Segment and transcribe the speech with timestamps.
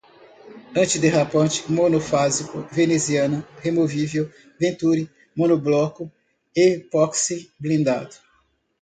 [0.75, 4.27] antiderrapante, monofásicos, veneziana, removível,
[4.59, 6.11] venturi, monobloco,
[6.55, 8.15] epóxi, blindado